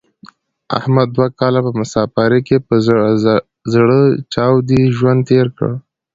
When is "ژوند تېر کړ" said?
4.97-5.69